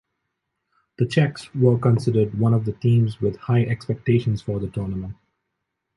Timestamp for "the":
0.97-1.05, 2.65-2.71, 4.59-4.67